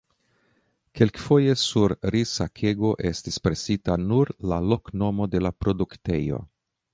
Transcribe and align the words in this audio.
Kelkfoje 0.99 1.53
sur 1.63 1.93
rizsakego 2.15 2.93
estis 3.11 3.37
presita 3.49 3.99
nur 4.07 4.33
la 4.53 4.59
loknomo 4.71 5.29
de 5.37 5.43
la 5.49 5.55
produktejo. 5.67 6.43